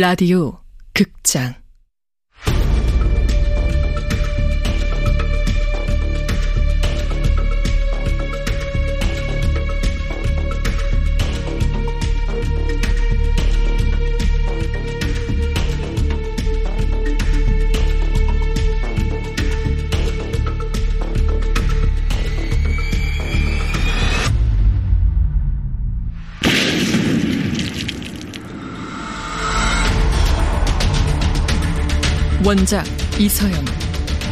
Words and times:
라디오 0.00 0.60
극장 0.94 1.56
원작 32.48 32.82
이서연 33.20 33.62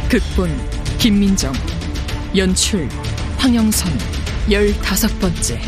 극본 0.09 0.49
김민정 0.97 1.53
연출 2.35 2.89
황영선 3.37 3.91
열다섯 4.49 5.19
번째 5.19 5.61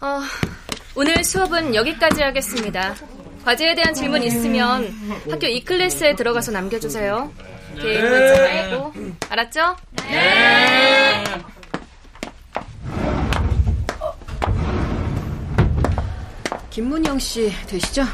어, 0.00 0.20
오늘 0.96 1.22
수업은 1.22 1.76
여기까지 1.76 2.22
하겠습니다. 2.22 2.96
과제에 3.44 3.76
대한 3.76 3.94
질문 3.94 4.24
있으면 4.24 4.92
학교 5.30 5.46
이 5.46 5.64
클래스에 5.64 6.16
들어가서 6.16 6.50
남겨주세요. 6.50 7.32
개인 7.80 8.00
문자 8.08 8.42
말고 8.42 8.92
알았죠? 9.30 9.76
네. 10.08 11.24
김문영 16.70 17.18
씨 17.18 17.52
되시죠? 17.66 18.04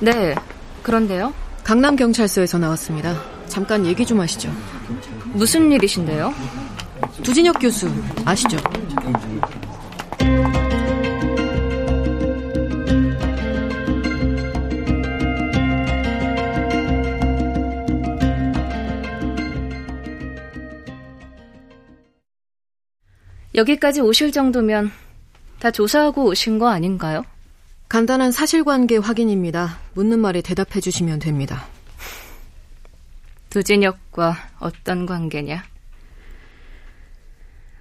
네. 0.00 0.34
그런데요? 0.82 1.32
강남 1.62 1.96
경찰서에서 1.96 2.58
나왔습니다. 2.58 3.14
잠깐 3.46 3.86
얘기 3.86 4.04
좀 4.04 4.20
하시죠. 4.20 4.50
무슨 5.32 5.72
일이신데요? 5.72 6.34
두진혁 7.22 7.56
교수 7.60 7.90
아시죠? 8.24 8.58
여기까지 23.54 24.00
오실 24.00 24.32
정도면 24.32 24.90
다 25.60 25.70
조사하고 25.70 26.24
오신 26.26 26.58
거 26.58 26.68
아닌가요? 26.68 27.24
간단한 27.88 28.32
사실관계 28.32 28.96
확인입니다. 28.96 29.78
묻는 29.94 30.18
말에 30.18 30.40
대답해 30.40 30.80
주시면 30.80 31.20
됩니다. 31.20 31.66
두진혁과 33.50 34.36
어떤 34.58 35.06
관계냐? 35.06 35.62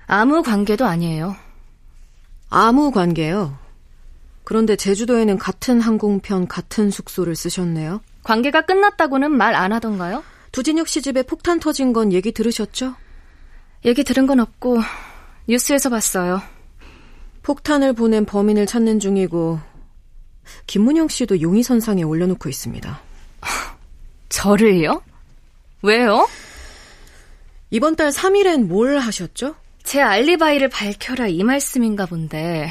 아무 0.06 0.44
관계도 0.44 0.86
아니에요. 0.86 1.36
아무 2.50 2.92
관계요. 2.92 3.58
그런데 4.44 4.76
제주도에는 4.76 5.38
같은 5.40 5.82
항공편, 5.82 6.48
같은 6.48 6.92
숙소를 6.92 7.36
쓰셨네요. 7.36 8.02
관계가 8.24 8.62
끝났다고는 8.66 9.32
말 9.32 9.56
안 9.56 9.74
하던가요? 9.74 10.24
두진혁 10.52 10.88
씨 10.88 11.02
집에 11.02 11.24
폭탄 11.24 11.60
터진 11.60 11.94
건 11.94 12.14
얘기 12.14 12.32
들으셨죠? 12.32 12.94
얘기 13.86 14.04
들은 14.04 14.28
건 14.28 14.40
없고 14.40 14.80
뉴스에서 15.48 15.90
봤어요. 15.90 16.42
폭탄을 17.42 17.94
보낸 17.94 18.26
범인을 18.26 18.66
찾는 18.66 19.00
중이고 19.00 19.60
김문영 20.68 21.10
씨도 21.10 21.42
용의선상에 21.42 22.04
올려놓고 22.04 22.50
있습니다. 22.50 23.02
저를요? 24.30 25.02
왜요? 25.82 26.28
이번 27.70 27.96
달 27.96 28.10
3일엔 28.10 28.66
뭘 28.68 28.98
하셨죠? 29.00 29.56
제 29.84 30.02
알리바이를 30.02 30.70
밝혀라 30.70 31.28
이 31.28 31.44
말씀인가 31.44 32.06
본데 32.06 32.70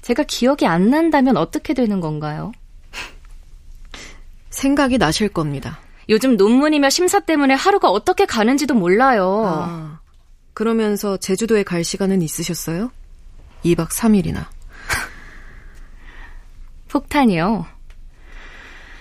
제가 0.00 0.22
기억이 0.22 0.66
안 0.66 0.88
난다면 0.88 1.36
어떻게 1.36 1.74
되는 1.74 2.00
건가요? 2.00 2.52
생각이 4.50 4.96
나실 4.96 5.28
겁니다. 5.28 5.78
요즘 6.08 6.36
논문이며 6.36 6.88
심사 6.88 7.20
때문에 7.20 7.54
하루가 7.54 7.90
어떻게 7.90 8.24
가는지도 8.24 8.74
몰라요. 8.74 9.42
아, 9.44 10.00
그러면서 10.56 11.18
제주도에 11.18 11.64
갈 11.64 11.84
시간은 11.84 12.22
있으셨어요? 12.22 12.90
2박 13.62 13.90
3일이나. 13.90 14.46
폭탄이요. 16.88 17.66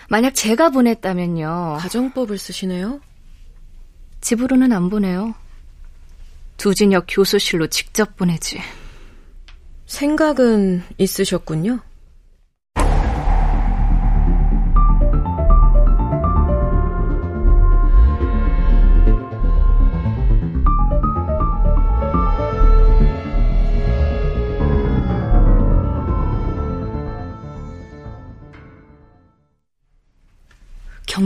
만약 0.10 0.36
제가 0.36 0.72
보냈다면요. 0.72 1.78
가정법을 1.80 2.38
쓰시네요? 2.38 3.00
집으로는 4.20 4.74
안 4.74 4.90
보내요. 4.90 5.34
두진혁 6.58 7.06
교수실로 7.08 7.68
직접 7.68 8.18
보내지. 8.18 8.60
생각은 9.86 10.84
있으셨군요. 10.98 11.80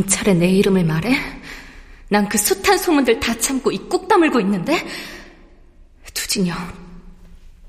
경찰에 0.10 0.34
내 0.34 0.50
이름을 0.50 0.84
말해? 0.84 1.16
난 2.10 2.28
그 2.28 2.38
숱한 2.40 2.80
소문들 2.80 3.20
다 3.20 3.38
참고 3.38 3.72
입꾹 3.72 4.08
다물고 4.08 4.40
있는데? 4.40 4.84
두진영, 6.16 6.58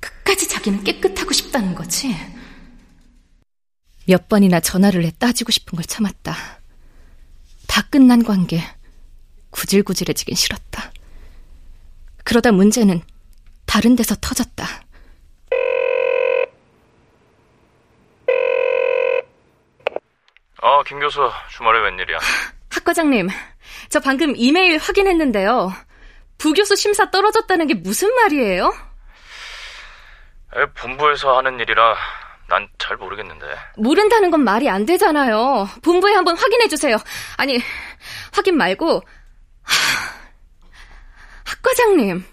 끝까지 0.00 0.48
자기는 0.48 0.82
깨끗하고 0.82 1.32
싶다는 1.32 1.74
거지? 1.74 2.16
몇 4.06 4.28
번이나 4.28 4.60
전화를 4.60 5.04
해 5.04 5.12
따지고 5.18 5.52
싶은 5.52 5.76
걸 5.76 5.84
참았다. 5.84 6.34
다 7.66 7.82
끝난 7.90 8.24
관계, 8.24 8.62
구질구질해지긴 9.50 10.34
싫었다. 10.34 10.90
그러다 12.24 12.52
문제는 12.52 13.02
다른 13.66 13.94
데서 13.94 14.16
터졌다. 14.18 14.66
어, 20.62 20.79
김 20.90 20.98
교수, 20.98 21.30
주말에 21.50 21.78
웬일이야? 21.84 22.18
학 22.74 22.82
과장님, 22.84 23.28
저 23.90 24.00
방금 24.00 24.34
이메일 24.34 24.76
확인했는데요. 24.78 25.72
부교수 26.36 26.74
심사 26.74 27.08
떨어졌다는 27.12 27.68
게 27.68 27.74
무슨 27.74 28.12
말이에요? 28.16 28.72
에, 30.56 30.66
본부에서 30.74 31.38
하는 31.38 31.60
일이라 31.60 31.94
난 32.48 32.68
잘 32.78 32.96
모르겠는데. 32.96 33.46
모른다는 33.76 34.32
건 34.32 34.42
말이 34.42 34.68
안 34.68 34.84
되잖아요. 34.84 35.68
본부에 35.84 36.12
한번 36.14 36.36
확인해 36.36 36.66
주세요. 36.66 36.96
아니, 37.36 37.60
확인 38.34 38.56
말고 38.56 39.00
하, 39.62 39.74
학 41.46 41.62
과장님, 41.62 42.26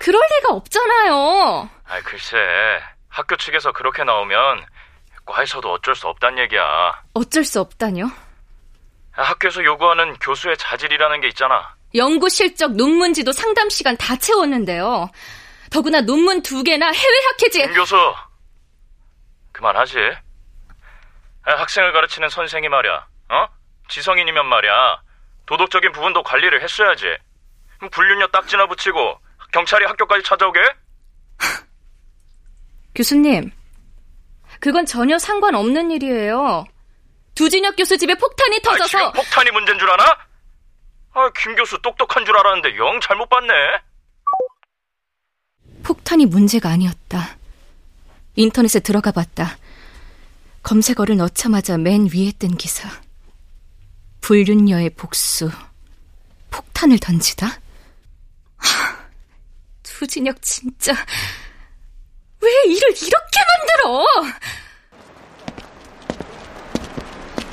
그럴 0.00 0.20
리가 0.38 0.54
없잖아요. 0.54 1.70
아, 1.86 2.00
글쎄, 2.02 2.36
학교 3.08 3.36
측에서 3.36 3.70
그렇게 3.70 4.02
나오면 4.02 4.64
과에서도 5.24 5.72
어쩔 5.72 5.94
수 5.94 6.08
없단 6.08 6.38
얘기야. 6.38 7.02
어쩔 7.14 7.44
수 7.44 7.60
없다뇨? 7.60 8.06
학교에서 9.12 9.62
요구하는 9.64 10.14
교수의 10.18 10.56
자질이라는 10.56 11.20
게 11.20 11.28
있잖아. 11.28 11.74
연구 11.94 12.28
실적, 12.28 12.72
논문지도 12.72 13.32
상담 13.32 13.68
시간 13.68 13.96
다 13.96 14.16
채웠는데요. 14.16 15.10
더구나 15.70 16.00
논문 16.00 16.42
두 16.42 16.62
개나 16.62 16.90
해외 16.90 17.18
학회지. 17.26 17.62
김 17.62 17.74
교수, 17.74 17.96
그만하지. 19.52 19.96
학생을 21.42 21.92
가르치는 21.92 22.28
선생이 22.28 22.68
말이야. 22.68 23.06
어? 23.30 23.46
지성인이면 23.88 24.46
말이야. 24.46 25.02
도덕적인 25.46 25.92
부분도 25.92 26.22
관리를 26.22 26.62
했어야지. 26.62 27.04
불륜녀 27.90 28.28
딱지나 28.28 28.66
붙이고 28.68 29.18
경찰이 29.52 29.84
학교까지 29.86 30.22
찾아오게? 30.24 30.60
교수님, 32.94 33.50
그건 34.62 34.86
전혀 34.86 35.18
상관없는 35.18 35.90
일이에요. 35.90 36.64
두진혁 37.34 37.74
교수 37.74 37.98
집에 37.98 38.14
폭탄이 38.14 38.62
터져서 38.62 38.96
아, 38.96 39.10
폭탄이 39.10 39.50
문제인 39.50 39.76
줄 39.76 39.90
아나? 39.90 40.04
아, 41.14 41.28
김 41.36 41.56
교수 41.56 41.82
똑똑한 41.82 42.24
줄 42.24 42.38
알았는데 42.38 42.76
영 42.76 43.00
잘못 43.00 43.28
봤네. 43.28 43.52
폭탄이 45.82 46.26
문제가 46.26 46.68
아니었다. 46.70 47.36
인터넷에 48.36 48.78
들어가 48.78 49.10
봤다. 49.10 49.58
검색어를 50.62 51.16
넣자마자 51.16 51.76
맨 51.76 52.04
위에 52.04 52.30
뜬 52.38 52.56
기사. 52.56 52.88
불륜녀의 54.20 54.90
복수. 54.90 55.50
폭탄을 56.52 57.00
던지다? 57.00 57.48
하, 57.48 59.08
두진혁 59.82 60.40
진짜 60.40 60.94
왜 62.42 62.50
일을 62.72 62.88
이렇게 62.90 63.40
만들어? 63.84 64.04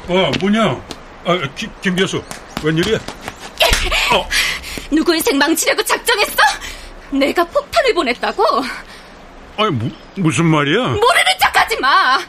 어, 0.08 0.32
뭐냐? 0.40 0.82
아, 1.26 1.40
김, 1.56 1.72
김 1.82 1.96
교수, 1.96 2.24
웬일이야? 2.64 2.98
어. 4.14 4.28
누구 4.90 5.16
인생 5.16 5.38
망치려고 5.38 5.84
작정했어? 5.84 6.38
내가 7.12 7.44
폭탄을 7.46 7.94
보냈다고? 7.94 8.44
아니, 9.58 9.70
무, 9.72 9.92
무슨 10.16 10.46
말이야? 10.46 10.80
모르는 10.80 11.32
척하지 11.40 11.78
마! 11.78 12.20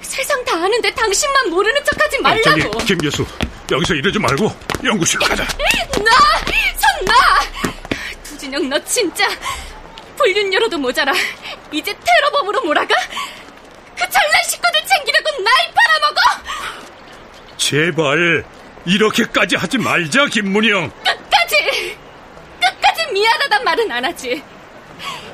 세상 0.00 0.44
다 0.44 0.54
아는데 0.56 0.92
당신만 0.94 1.50
모르는 1.50 1.82
척하지 1.84 2.18
말라고! 2.20 2.50
아니, 2.50 2.62
저기, 2.62 2.84
김 2.86 2.98
교수, 2.98 3.26
여기서 3.72 3.94
이러지 3.94 4.18
말고 4.20 4.54
연구실로 4.84 5.26
가자. 5.26 5.42
나! 5.44 6.10
손 6.76 7.04
놔! 7.06 7.14
두진영 8.22 8.68
너 8.68 8.78
진짜 8.84 9.26
불륜녀로도 10.16 10.78
모자라 10.78 11.12
이제 11.72 11.92
테러범으로 12.04 12.62
몰아가? 12.62 12.94
그 13.96 14.08
잘난 14.08 14.42
식구들 14.48 14.80
챙기려고 14.86 15.30
나이 15.42 15.72
팔아먹어? 15.74 16.20
제발 17.56 18.44
이렇게까지 18.84 19.56
하지 19.56 19.78
말자 19.78 20.26
김문영 20.26 20.90
끝까지 20.90 21.96
끝까지 22.60 23.12
미안하단 23.12 23.64
말은 23.64 23.90
안 23.90 24.04
하지 24.04 24.42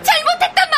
잘못했단 0.03 0.70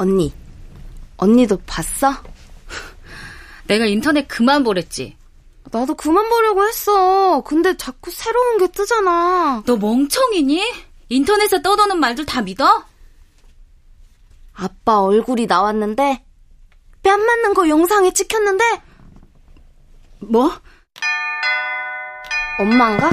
언니, 0.00 0.32
언니도 1.18 1.58
봤어? 1.66 2.10
내가 3.68 3.84
인터넷 3.84 4.26
그만 4.26 4.64
보랬지. 4.64 5.14
나도 5.70 5.94
그만 5.94 6.26
보려고 6.30 6.66
했어. 6.66 7.42
근데 7.42 7.76
자꾸 7.76 8.10
새로운 8.10 8.56
게 8.56 8.68
뜨잖아. 8.68 9.62
너 9.66 9.76
멍청이니? 9.76 10.62
인터넷에 11.10 11.60
떠도는 11.60 12.00
말들 12.00 12.24
다 12.24 12.40
믿어? 12.40 12.86
아빠 14.54 15.00
얼굴이 15.02 15.44
나왔는데 15.44 16.24
뺨 17.02 17.20
맞는 17.20 17.52
거 17.52 17.68
영상에 17.68 18.10
찍혔는데 18.12 18.64
뭐? 20.20 20.50
엄마인가? 22.58 23.10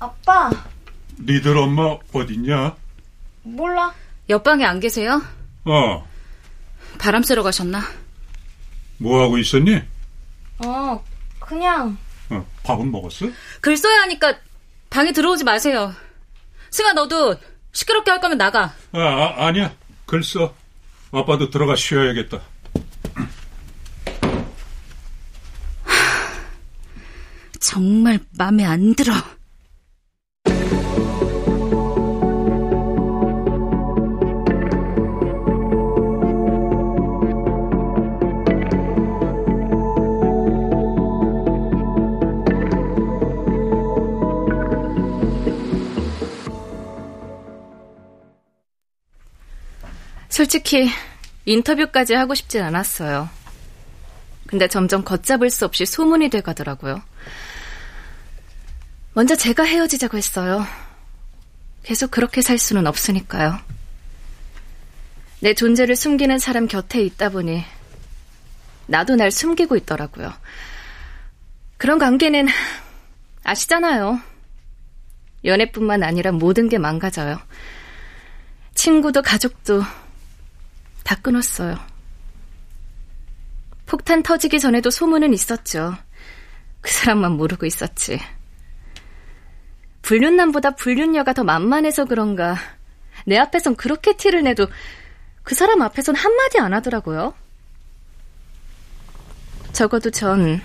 아빠. 0.00 0.50
니들 1.18 1.56
엄마 1.56 1.96
어딨냐? 2.12 2.76
몰라. 3.54 3.94
옆방에 4.28 4.64
안 4.64 4.80
계세요? 4.80 5.22
어. 5.64 6.06
바람 6.98 7.22
쐬러 7.22 7.42
가셨나? 7.42 7.82
뭐 8.98 9.22
하고 9.22 9.38
있었니? 9.38 9.80
어, 10.64 11.04
그냥. 11.38 11.96
어, 12.30 12.44
밥은 12.64 12.90
먹었어? 12.90 13.26
글 13.60 13.76
써야 13.76 14.02
하니까 14.02 14.38
방에 14.90 15.12
들어오지 15.12 15.44
마세요. 15.44 15.94
승아 16.70 16.92
너도 16.92 17.36
시끄럽게 17.72 18.10
할 18.10 18.20
거면 18.20 18.38
나가. 18.38 18.74
아, 18.92 18.98
아 19.00 19.46
아니야. 19.46 19.74
글 20.06 20.22
써. 20.22 20.54
아빠도 21.10 21.48
들어가 21.48 21.74
쉬어야겠다. 21.74 22.40
정말 27.60 28.18
마음에 28.36 28.64
안 28.64 28.94
들어. 28.94 29.12
솔직히 50.38 50.88
인터뷰까지 51.46 52.14
하고 52.14 52.32
싶진 52.36 52.62
않았어요. 52.62 53.28
근데 54.46 54.68
점점 54.68 55.02
걷잡을 55.02 55.50
수 55.50 55.64
없이 55.64 55.84
소문이 55.84 56.30
돼가더라고요. 56.30 57.02
먼저 59.14 59.34
제가 59.34 59.64
헤어지자고 59.64 60.16
했어요. 60.16 60.64
계속 61.82 62.12
그렇게 62.12 62.40
살 62.40 62.56
수는 62.56 62.86
없으니까요. 62.86 63.58
내 65.40 65.54
존재를 65.54 65.96
숨기는 65.96 66.38
사람 66.38 66.68
곁에 66.68 67.02
있다 67.02 67.30
보니 67.30 67.64
나도 68.86 69.16
날 69.16 69.32
숨기고 69.32 69.74
있더라고요. 69.74 70.32
그런 71.78 71.98
관계는 71.98 72.46
아시잖아요. 73.42 74.20
연애뿐만 75.44 76.04
아니라 76.04 76.30
모든 76.30 76.68
게 76.68 76.78
망가져요. 76.78 77.40
친구도 78.76 79.22
가족도 79.22 79.82
다 81.08 81.16
끊었어요. 81.22 81.78
폭탄 83.86 84.22
터지기 84.22 84.60
전에도 84.60 84.90
소문은 84.90 85.32
있었죠. 85.32 85.96
그 86.82 86.92
사람만 86.92 87.32
모르고 87.32 87.64
있었지. 87.64 88.20
불륜남보다 90.02 90.72
불륜녀가 90.72 91.32
더 91.32 91.44
만만해서 91.44 92.04
그런가. 92.04 92.58
내 93.24 93.38
앞에선 93.38 93.76
그렇게 93.76 94.18
티를 94.18 94.42
내도 94.42 94.68
그 95.42 95.54
사람 95.54 95.80
앞에선 95.80 96.14
한마디 96.14 96.58
안 96.58 96.74
하더라고요. 96.74 97.32
적어도 99.72 100.10
전 100.10 100.60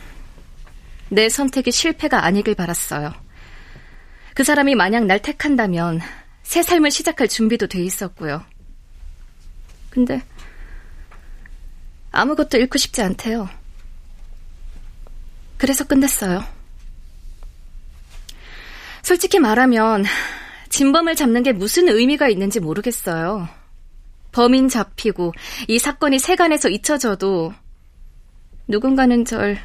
내 1.13 1.30
선택이 1.30 1.72
실패가 1.72 2.25
아니길 2.25 2.56
바랐어요. 2.56 3.13
그 4.34 4.44
사람이 4.44 4.75
만약 4.75 5.06
날 5.06 5.22
택한다면 5.22 6.01
새 6.41 6.63
삶을 6.63 6.89
시작할 6.91 7.27
준비도 7.27 7.67
돼 7.67 7.82
있었고요. 7.84 8.44
근데 9.91 10.24
아무것도 12.13 12.58
잃고 12.58 12.77
싶지 12.77 13.01
않대요. 13.01 13.50
그래서 15.58 15.84
끝냈어요. 15.86 16.43
솔직히 19.01 19.39
말하면 19.39 20.05
진범을 20.70 21.15
잡는 21.15 21.43
게 21.43 21.51
무슨 21.51 21.89
의미가 21.89 22.29
있는지 22.29 22.60
모르겠어요. 22.60 23.50
범인 24.32 24.70
잡히고 24.70 25.34
이 25.67 25.79
사건이 25.79 26.20
세간에서 26.20 26.70
잊혀져도 26.70 27.53
누군가는 28.67 29.25
절 29.25 29.60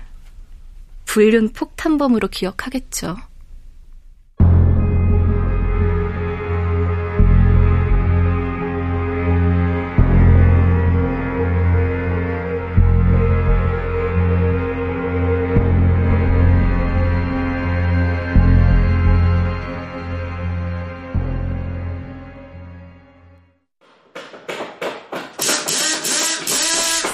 불륜 1.04 1.52
폭탄범으로 1.52 2.28
기억하겠죠. 2.28 3.16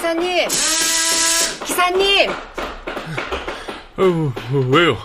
기사님! 0.05 0.47
기사님! 1.65 2.29
어, 3.97 4.33
왜요? 4.69 4.97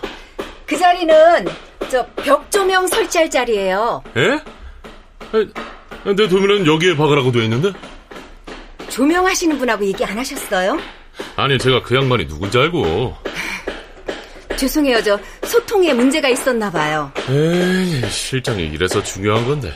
그 0.67 0.77
자리는 0.77 1.47
저 1.91 2.07
벽 2.17 2.51
조명 2.51 2.87
설치할 2.87 3.31
자리예요. 3.31 4.03
예? 4.19 4.39
내 6.13 6.29
도면은 6.29 6.67
여기에 6.67 6.97
박으라고 6.97 7.33
돼 7.33 7.45
있는데? 7.45 7.73
조명하시는 8.91 9.59
분하고 9.59 9.87
얘기 9.87 10.05
안 10.05 10.19
하셨어요? 10.19 10.79
아니, 11.37 11.57
제가 11.59 11.81
그 11.83 11.95
양반이 11.97 12.29
누군지 12.29 12.59
알고. 12.59 13.17
죄송해요. 14.59 15.03
저 15.03 15.19
소통에 15.45 15.95
문제가 15.95 16.29
있었나 16.29 16.71
봐요. 16.71 17.11
에이, 17.31 18.03
실장이 18.11 18.65
이래서 18.65 19.03
중요한 19.03 19.47
건데. 19.47 19.73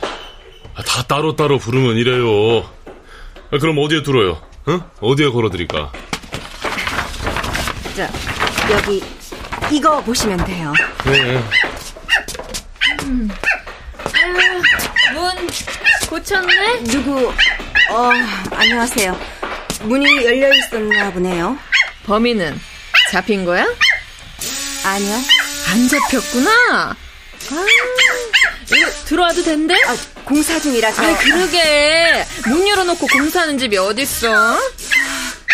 아, 0.75 0.83
다 0.83 1.01
따로따로 1.01 1.57
부르면 1.57 1.95
이래요. 1.95 2.59
아, 3.51 3.57
그럼 3.59 3.79
어디에 3.79 4.03
들어요? 4.03 4.39
응? 4.67 4.81
어디에 4.99 5.29
걸어드릴까? 5.29 5.91
자, 7.95 8.09
여기 8.71 9.03
이거 9.71 10.01
보시면 10.01 10.43
돼요. 10.45 10.73
네. 11.05 11.43
음. 13.03 13.29
문 15.13 15.47
고쳤네? 16.09 16.83
누구? 16.83 17.29
어, 17.91 18.09
안녕하세요. 18.51 19.17
문이 19.83 20.25
열려 20.25 20.49
있었나 20.53 21.11
보네요. 21.11 21.57
범인은 22.05 22.59
잡힌 23.11 23.45
거야? 23.45 23.65
아니요. 24.83 25.15
안 25.69 25.87
잡혔구나. 25.87 26.95
아, 27.51 27.65
이거 28.75 28.89
들어와도 29.05 29.43
된대? 29.43 29.75
아, 29.87 29.95
공사 30.25 30.59
중이라서. 30.59 31.03
아, 31.03 31.17
그러게. 31.17 32.25
문 32.47 32.67
열어놓고 32.67 33.07
공사하는 33.07 33.57
집이 33.57 33.77
어딨어? 33.77 34.57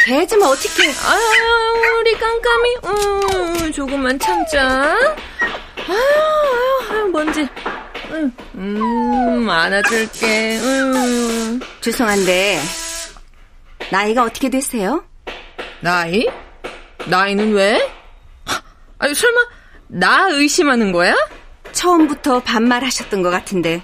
개좀 0.05 0.41
어떻게. 0.43 0.87
아유, 0.89 1.99
우리 1.99 2.17
깜깜이. 2.17 2.75
음, 2.85 3.71
조금만 3.71 4.17
참자. 4.17 4.95
아유, 5.87 6.91
아유, 6.91 7.05
뭔지. 7.11 7.47
음, 8.11 8.35
음, 8.55 9.49
안아줄게. 9.49 10.57
음. 10.59 11.59
죄송한데, 11.81 12.59
나이가 13.91 14.23
어떻게 14.23 14.49
되세요? 14.49 15.03
나이? 15.81 16.27
나이는 17.05 17.53
왜? 17.53 17.89
아니, 18.99 19.13
설마, 19.13 19.39
나 19.87 20.27
의심하는 20.29 20.91
거야? 20.91 21.15
처음부터 21.71 22.41
반말하셨던 22.41 23.21
것 23.21 23.29
같은데, 23.29 23.81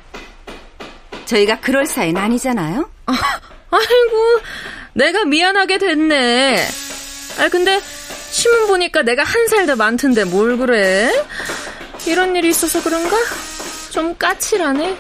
저희가 1.28 1.60
그럴 1.60 1.86
사이는 1.86 2.20
아니잖아요? 2.22 2.90
아, 3.06 3.14
아이고, 3.72 4.40
내가 4.94 5.26
미안하게 5.26 5.78
됐네. 5.78 6.66
아, 7.40 7.50
근데, 7.50 7.80
신문 8.32 8.68
보니까 8.68 9.02
내가 9.04 9.24
한 9.24 9.48
살 9.48 9.66
더 9.66 9.76
많던데 9.76 10.24
뭘 10.26 10.58
그래? 10.58 11.12
이런 12.06 12.36
일이 12.36 12.50
있어서 12.50 12.82
그런가? 12.82 13.16
좀 13.92 14.16
까칠하네. 14.18 14.98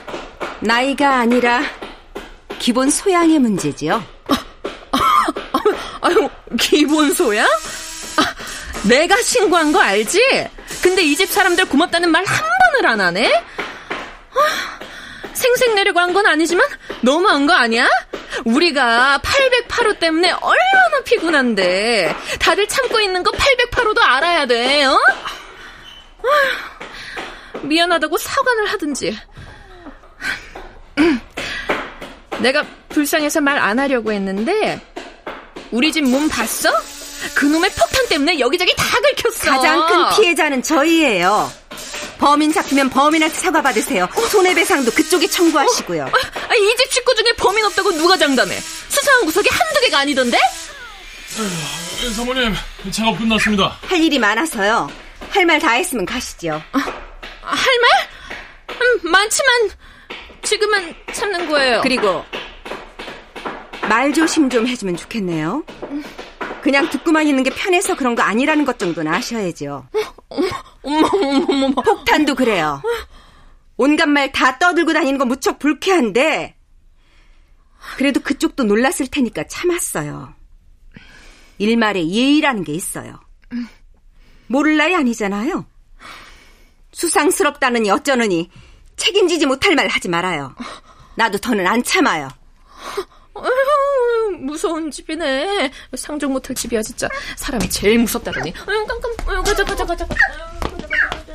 나이가 0.61 1.17
아니라 1.17 1.61
기본 2.59 2.89
소양의 2.89 3.39
문제지요. 3.39 4.03
아유, 6.01 6.29
기본 6.59 7.13
소양? 7.13 7.45
아, 7.45 8.23
내가 8.87 9.15
신고한 9.21 9.71
거 9.71 9.79
알지? 9.79 10.21
근데 10.81 11.03
이 11.03 11.15
집 11.15 11.29
사람들 11.29 11.65
고맙다는 11.65 12.09
말 12.09 12.23
한 12.25 12.45
번을 12.73 12.89
안 12.89 13.01
하네? 13.01 13.31
아, 13.33 14.66
생색 15.37 15.73
내려고 15.75 15.99
한 15.99 16.13
건 16.13 16.25
아니지만 16.25 16.67
너무한 17.01 17.45
거 17.45 17.53
아니야? 17.53 17.87
우리가 18.45 19.21
808호 19.23 19.99
때문에 19.99 20.31
얼마나 20.31 21.01
피곤한데 21.05 22.15
다들 22.39 22.67
참고 22.67 22.99
있는 22.99 23.23
거 23.23 23.31
808호도 23.31 23.99
알아야 24.01 24.45
돼, 24.45 24.83
어? 24.85 24.97
미안하다고 27.61 28.17
사과를 28.17 28.65
하든지. 28.67 29.17
내가 32.39 32.63
불쌍해서 32.89 33.41
말 33.41 33.57
안 33.59 33.79
하려고 33.79 34.11
했는데 34.11 34.79
우리 35.71 35.91
집문 35.91 36.29
봤어? 36.29 36.69
그놈의 37.35 37.69
폭탄 37.71 38.07
때문에 38.09 38.39
여기저기 38.39 38.73
다 38.75 38.83
긁혔어. 39.15 39.51
가장 39.51 39.87
큰 39.87 40.15
피해자는 40.15 40.61
저희예요. 40.63 41.51
범인 42.17 42.51
잡히면 42.51 42.89
범인한테 42.89 43.35
사과받으세요. 43.37 44.07
손해배상도 44.29 44.91
그쪽에 44.91 45.27
청구하시고요. 45.27 46.05
아, 46.05 46.55
이집 46.55 46.91
식구 46.91 47.13
중에 47.15 47.31
범인 47.37 47.63
없다고 47.65 47.91
누가 47.93 48.17
장담해? 48.17 48.59
수사한 48.59 49.25
구석이 49.25 49.49
한두 49.49 49.79
개가 49.81 49.99
아니던데? 49.99 50.37
네, 51.37 52.09
사모님, 52.13 52.53
작업 52.91 53.17
끝났습니다. 53.19 53.77
할 53.87 53.99
일이 54.01 54.17
많아서요. 54.19 54.89
할 55.29 55.45
말 55.45 55.59
다 55.59 55.71
했으면 55.71 56.05
가시죠. 56.05 56.61
아, 56.71 56.77
할 57.41 57.79
말? 57.81 58.77
음, 58.81 59.11
많지만 59.11 59.69
지금은 60.43 60.95
참는 61.13 61.47
거예요. 61.49 61.81
그리고 61.81 62.23
말 63.89 64.13
조심 64.13 64.49
좀 64.49 64.67
해주면 64.67 64.97
좋겠네요. 64.97 65.63
그냥 66.61 66.89
듣고만 66.89 67.27
있는 67.27 67.43
게 67.43 67.49
편해서 67.49 67.95
그런 67.95 68.15
거 68.15 68.23
아니라는 68.23 68.65
것 68.65 68.77
정도는 68.79 69.13
아셔야죠. 69.13 69.85
어 69.93 69.99
머, 70.29 70.37
어머, 70.83 71.07
어머, 71.13 71.65
어머. 71.67 71.81
폭탄도 71.81 72.35
그래요. 72.35 72.81
온갖 73.77 74.07
말 74.07 74.31
다 74.31 74.57
떠들고 74.57 74.93
다니는 74.93 75.17
거 75.17 75.25
무척 75.25 75.59
불쾌한데 75.59 76.55
그래도 77.97 78.19
그쪽도 78.21 78.63
놀랐을 78.63 79.07
테니까 79.07 79.45
참았어요. 79.47 80.33
일말에 81.59 82.05
예의라는 82.07 82.63
게 82.63 82.73
있어요. 82.73 83.19
모를 84.47 84.77
나이 84.77 84.93
아니잖아요. 84.95 85.65
수상스럽다느니 86.91 87.89
어쩌느니 87.91 88.49
책임지지 88.95 89.45
못할 89.45 89.75
말 89.75 89.87
하지 89.87 90.09
말아요. 90.09 90.55
나도 91.15 91.37
더는 91.37 91.65
안 91.67 91.83
참아요. 91.83 92.27
아유, 93.43 94.37
무서운 94.39 94.91
집이네. 94.91 95.71
상종 95.95 96.33
못할 96.33 96.55
집이야 96.55 96.81
진짜. 96.81 97.07
사람이 97.35 97.69
제일 97.69 97.99
무섭다더니. 97.99 98.53
아유 98.67 98.85
깜깜. 98.85 99.11
아유 99.27 99.43
가자 99.43 99.63
가자 99.63 99.85
가자. 99.85 100.05
아유, 100.05 100.09
가자, 100.59 100.87
가자, 100.87 100.87
가자. 100.87 101.27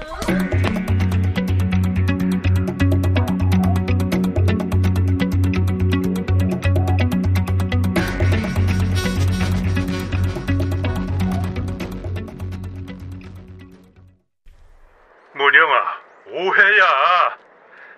문영아, 15.35 16.01
오해야. 16.27 17.37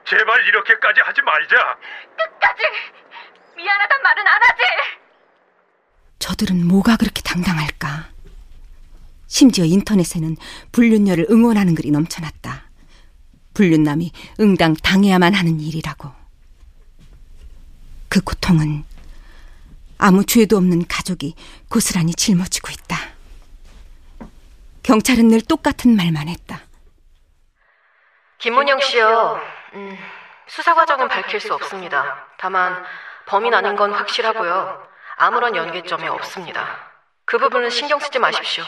제발 0.06 0.46
이렇게까지 0.46 1.00
하지 1.00 1.20
말자. 1.22 1.76
끝까지 2.16 2.62
미안하단 3.64 4.02
말은 4.02 4.26
안 4.26 4.42
하지. 4.42 4.62
저들은 6.18 6.66
뭐가 6.66 6.96
그렇게 6.96 7.22
당당할까? 7.22 8.10
심지어 9.26 9.64
인터넷에는 9.64 10.36
불륜녀를 10.72 11.26
응원하는 11.30 11.74
글이 11.74 11.90
넘쳐났다. 11.90 12.64
불륜남이 13.54 14.12
응당 14.40 14.74
당해야만 14.74 15.34
하는 15.34 15.60
일이라고. 15.60 16.12
그 18.08 18.20
고통은 18.20 18.84
아무 19.98 20.24
죄도 20.24 20.56
없는 20.58 20.86
가족이 20.86 21.34
고스란히 21.68 22.12
짊어지고 22.14 22.70
있다. 22.70 22.98
경찰은 24.82 25.28
늘 25.28 25.40
똑같은 25.40 25.96
말만 25.96 26.28
했다. 26.28 26.60
김문영 28.38 28.80
씨요. 28.80 29.40
음, 29.72 29.98
수사 30.46 30.74
과정은 30.74 31.08
밝힐 31.08 31.40
수 31.40 31.54
없습니다. 31.54 32.26
다만 32.38 32.84
범인 33.26 33.54
아닌 33.54 33.76
건 33.76 33.92
확실하고요. 33.92 34.88
아무런 35.16 35.56
연계점이 35.56 36.06
없습니다. 36.08 36.92
그 37.24 37.38
부분은 37.38 37.70
신경 37.70 37.98
쓰지 38.00 38.18
마십시오. 38.18 38.64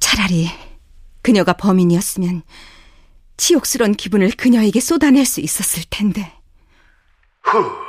차라리 0.00 0.50
그녀가 1.22 1.52
범인이었으면 1.52 2.42
치욕스런 3.36 3.92
기분을 3.94 4.30
그녀에게 4.36 4.80
쏟아낼 4.80 5.24
수 5.24 5.40
있었을 5.40 5.84
텐데. 5.90 6.32
후, 7.42 7.86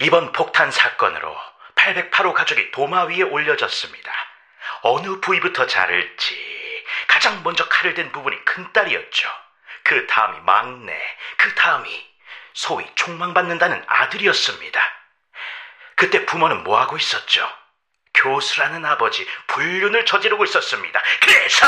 이번 0.00 0.32
폭탄 0.32 0.70
사건으로 0.70 1.34
808호 1.76 2.34
가족이 2.34 2.70
도마 2.72 3.04
위에 3.04 3.22
올려졌습니다. 3.22 4.12
어느 4.82 5.20
부위부터 5.20 5.66
자를지 5.66 6.34
가장 7.08 7.42
먼저 7.42 7.66
칼을 7.68 7.94
댄 7.94 8.10
부분이 8.12 8.44
큰딸이었죠. 8.44 9.28
그 9.84 10.06
다음이 10.06 10.40
막내, 10.40 10.98
그 11.36 11.54
다음이 11.54 12.13
소위 12.54 12.88
총망받는다는 12.94 13.84
아들이었습니다. 13.86 14.80
그때 15.96 16.24
부모는 16.24 16.64
뭐하고 16.64 16.96
있었죠? 16.96 17.48
교수라는 18.14 18.86
아버지 18.86 19.28
불륜을 19.48 20.06
저지르고 20.06 20.44
있었습니다. 20.44 21.02
그래서 21.20 21.66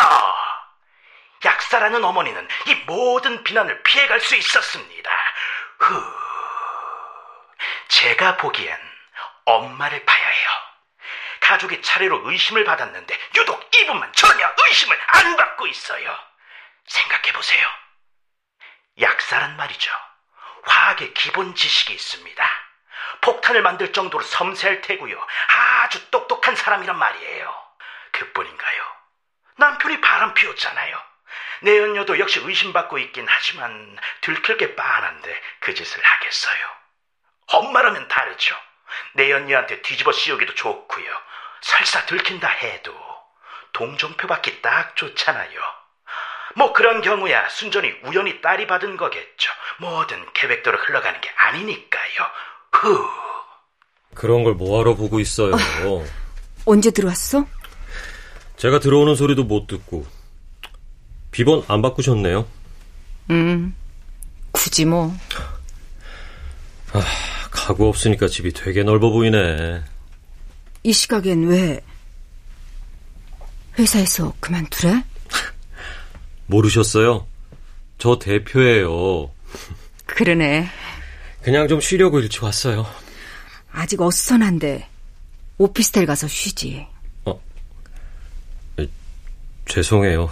약사라는 1.44 2.02
어머니는 2.04 2.48
이 2.66 2.74
모든 2.86 3.44
비난을 3.44 3.82
피해갈 3.82 4.20
수 4.20 4.36
있었습니다. 4.36 5.10
후, 5.80 6.02
제가 7.88 8.36
보기엔 8.38 8.78
엄마를 9.44 10.04
봐야 10.04 10.28
해요. 10.28 10.50
가족이 11.40 11.82
차례로 11.82 12.30
의심을 12.30 12.64
받았는데 12.64 13.18
유독 13.36 13.68
이분만 13.76 14.12
전혀 14.14 14.54
의심을 14.66 14.98
안 15.08 15.36
받고 15.36 15.66
있어요. 15.66 16.18
생각해 16.86 17.32
보세요. 17.32 17.66
약사란 19.00 19.56
말이죠. 19.56 19.90
화학의 20.66 21.14
기본 21.14 21.54
지식이 21.54 21.92
있습니다. 21.94 22.50
폭탄을 23.22 23.62
만들 23.62 23.92
정도로 23.92 24.22
섬세할 24.22 24.82
테고요. 24.82 25.26
아주 25.48 26.10
똑똑한 26.10 26.54
사람이란 26.54 26.98
말이에요. 26.98 27.66
그뿐인가요? 28.12 28.96
남편이 29.56 30.00
바람 30.00 30.34
피웠잖아요. 30.34 31.02
내연녀도 31.62 32.18
역시 32.18 32.40
의심받고 32.40 32.98
있긴 32.98 33.26
하지만 33.28 33.98
들킬 34.20 34.58
게 34.58 34.74
빤한데 34.76 35.42
그 35.60 35.74
짓을 35.74 36.02
하겠어요. 36.02 36.76
엄마라면 37.48 38.08
다르죠. 38.08 38.56
내연녀한테 39.14 39.82
뒤집어 39.82 40.12
씌우기도 40.12 40.54
좋고요. 40.54 41.22
설사 41.62 42.04
들킨다 42.06 42.48
해도 42.48 42.94
동정표 43.72 44.28
받기 44.28 44.62
딱 44.62 44.94
좋잖아요. 44.96 45.85
뭐 46.56 46.72
그런 46.72 47.02
경우야 47.02 47.46
순전히 47.50 47.90
우연히 48.04 48.40
딸이 48.40 48.66
받은 48.66 48.96
거겠죠. 48.96 49.52
뭐든 49.80 50.16
계획대로 50.32 50.78
흘러가는 50.78 51.20
게 51.20 51.28
아니니까요. 51.36 52.26
후. 52.72 53.06
그런 54.14 54.42
걸 54.42 54.54
뭐하러 54.54 54.94
보고 54.94 55.20
있어요. 55.20 55.52
어. 55.54 56.04
언제 56.64 56.90
들어왔어? 56.90 57.44
제가 58.56 58.80
들어오는 58.80 59.14
소리도 59.14 59.44
못 59.44 59.66
듣고. 59.66 60.06
비번 61.30 61.62
안 61.68 61.82
바꾸셨네요. 61.82 62.46
음, 63.28 63.76
굳이 64.50 64.86
뭐. 64.86 65.14
아, 66.94 67.02
가구 67.50 67.86
없으니까 67.88 68.28
집이 68.28 68.54
되게 68.54 68.82
넓어 68.82 69.10
보이네. 69.10 69.82
이 70.84 70.92
시각엔 70.92 71.48
왜 71.48 71.80
회사에서 73.78 74.32
그만두래? 74.40 75.02
모르셨어요? 76.46 77.26
저 77.98 78.18
대표예요. 78.18 79.30
그러네. 80.06 80.68
그냥 81.42 81.68
좀 81.68 81.80
쉬려고 81.80 82.20
일찍 82.20 82.42
왔어요. 82.42 82.86
아직 83.72 84.00
어수선한데 84.00 84.88
오피스텔 85.58 86.06
가서 86.06 86.28
쉬지. 86.28 86.86
어, 87.24 87.40
에, 88.78 88.86
죄송해요. 89.66 90.28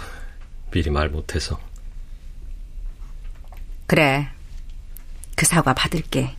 미리 0.71 0.89
말 0.89 1.09
못해서. 1.09 1.59
그래. 3.87 4.27
그 5.35 5.45
사과 5.45 5.73
받을게. 5.73 6.35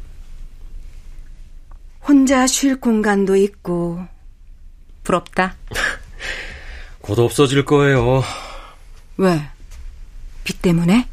혼자 2.02 2.46
쉴 2.46 2.80
공간도 2.80 3.36
있고 3.36 4.06
부럽다. 5.04 5.56
곧 7.00 7.18
없어질 7.18 7.64
거예요. 7.64 8.22
왜? 9.16 9.40
빚 10.46 10.62
때문에? 10.62 11.06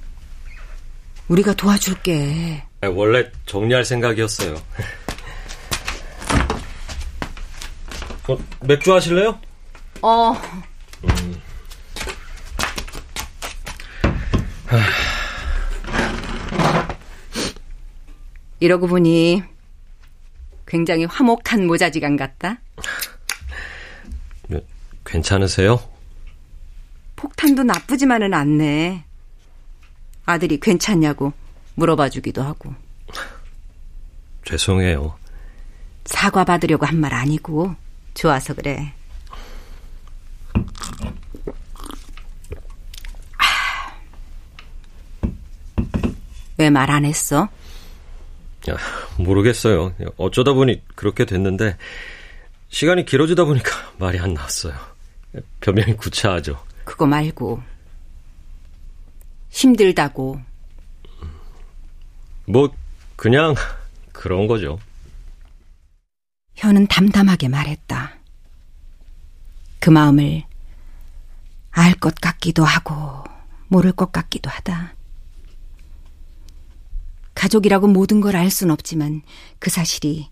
우리가 1.28 1.56
도와줄게. 1.56 2.64
원래 2.84 3.32
정리할 3.48 3.84
생각이었어요. 3.84 4.54
어, 8.30 8.38
맥주 8.62 8.94
하실래요? 8.94 9.40
어. 10.04 10.34
음. 11.04 11.42
이러고 18.60 18.86
보니 18.88 19.42
굉장히 20.68 21.06
화목한 21.06 21.66
모자지간 21.66 22.18
같다. 22.18 22.60
네, 24.48 24.64
괜찮으세요? 25.06 25.80
폭탄도 27.16 27.64
나쁘지만은 27.64 28.36
않네. 28.36 29.06
아들이 30.26 30.60
괜찮냐고 30.60 31.34
물어봐 31.76 32.10
주기도 32.10 32.42
하고. 32.44 32.74
죄송해요. 34.46 35.16
사과 36.06 36.44
받으려고 36.44 36.86
한 36.86 36.98
말 37.00 37.14
아니고 37.14 37.76
좋아서 38.14 38.54
그래. 38.54 38.94
왜 46.58 46.70
말 46.70 46.90
안 46.92 47.06
했어? 47.06 47.50
야, 48.70 48.78
모르겠어요. 49.18 49.94
어쩌다 50.18 50.54
보니 50.54 50.82
그렇게 50.96 51.26
됐는데 51.26 51.78
시간이 52.70 53.06
길어지다 53.06 53.44
보니까 53.46 53.72
말이 53.98 54.20
안 54.20 54.34
나왔어요. 54.34 54.74
변명이 55.62 55.98
구차하죠. 55.98 56.64
그거 56.86 57.06
말고 57.06 57.62
힘들다고. 59.54 60.42
뭐 62.46 62.74
그냥 63.16 63.56
그런 64.12 64.48
거죠. 64.48 64.80
현은 66.56 66.88
담담하게 66.88 67.48
말했다. 67.50 68.18
그 69.80 69.90
마음을 69.90 70.44
알 71.72 71.94
것 71.96 72.16
같기도 72.16 72.64
하고 72.66 73.24
모를 73.68 73.92
것 73.92 74.12
같기도 74.12 74.50
하다. 74.50 74.94
가족이라고 77.36 77.88
모든 77.88 78.22
걸 78.22 78.36
알 78.36 78.50
순 78.52 78.70
없지만 78.72 79.22
그 79.60 79.70
사실이 79.70 80.30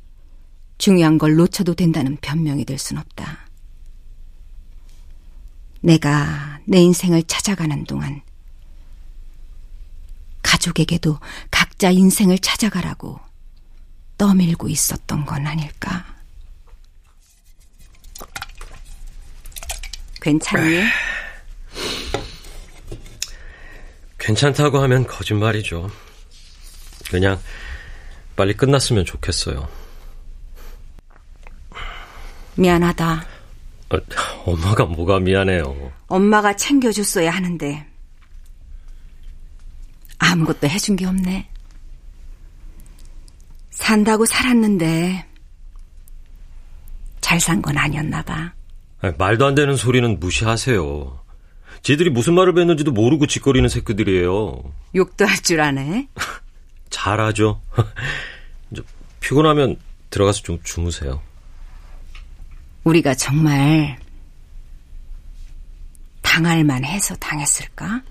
중요한 0.77 1.17
걸 1.17 1.35
놓쳐도 1.35 1.75
된다는 1.75 2.17
변명이 2.21 2.65
될 2.65 2.77
순 2.77 2.97
없다. 2.97 3.47
내가 5.81 6.59
내 6.65 6.79
인생을 6.81 7.23
찾아가는 7.23 7.83
동안 7.85 8.21
가족에게도 10.51 11.17
각자 11.49 11.89
인생을 11.91 12.39
찾아가라고 12.39 13.19
떠밀고 14.17 14.67
있었던 14.67 15.25
건 15.25 15.47
아닐까. 15.47 16.05
괜찮니? 20.21 20.83
괜찮다고 24.19 24.79
하면 24.83 25.07
거짓말이죠. 25.07 25.89
그냥 27.09 27.39
빨리 28.35 28.53
끝났으면 28.53 29.05
좋겠어요. 29.05 29.67
미안하다. 32.55 33.25
어, 33.89 33.97
엄마가 34.45 34.85
뭐가 34.85 35.19
미안해요. 35.19 35.91
엄마가 36.07 36.55
챙겨줬어야 36.55 37.31
하는데 37.31 37.90
아무것도 40.25 40.67
해준 40.67 40.95
게 40.95 41.05
없네. 41.05 41.47
산다고 43.71 44.25
살았는데 44.25 45.25
잘 47.21 47.39
산 47.39 47.61
건 47.61 47.77
아니었나 47.77 48.21
봐. 48.23 48.53
아니, 49.01 49.15
말도 49.17 49.45
안 49.47 49.55
되는 49.55 49.75
소리는 49.75 50.19
무시하세요. 50.19 51.19
지들이 51.81 52.09
무슨 52.11 52.35
말을 52.35 52.53
뱉는지도 52.53 52.91
모르고 52.91 53.25
짓거리는 53.25 53.67
새끼들이에요. 53.67 54.61
욕도 54.95 55.25
할 55.25 55.41
줄 55.41 55.59
아네. 55.61 56.07
잘하죠. 56.91 57.61
피곤하면 59.21 59.77
들어가서 60.11 60.41
좀 60.43 60.59
주무세요. 60.63 61.21
우리가 62.83 63.15
정말 63.15 63.97
당할 66.21 66.63
만해서 66.63 67.15
당했을까? 67.15 68.01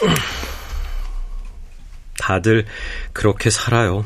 다들 2.30 2.64
그렇게 3.12 3.50
살아요. 3.50 4.04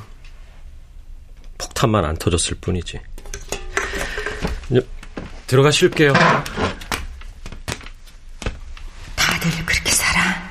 폭탄만 1.59 2.07
안 2.07 2.17
터졌을 2.17 2.57
뿐이지. 2.59 2.99
들어가 5.47 5.71
쉴게요. 5.71 6.15
다들 9.15 9.67
그렇게 9.67 9.91
살아. 9.91 10.51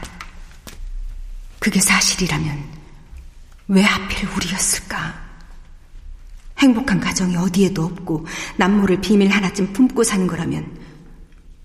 그게 1.58 1.80
사실이라면 1.80 2.64
왜 3.70 3.82
하필 3.82 4.30
우리였을까? 4.30 5.24
행복한 6.60 7.00
가정이 7.00 7.36
어디에도 7.38 7.86
없고 7.86 8.28
남모를 8.58 9.02
비밀 9.02 9.30
하나쯤 9.30 9.74
품고 9.74 10.04
사는 10.04 10.28
거라면 10.28 10.80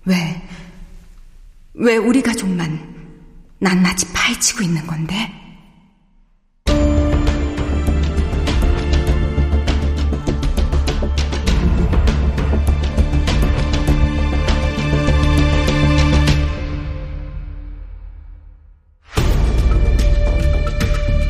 왜, 0.05 0.49
왜 1.75 1.97
우리 1.97 2.23
가족만 2.23 2.97
낱낱이 3.59 4.11
파헤치고 4.11 4.63
있는 4.63 4.87
건데? 4.87 5.38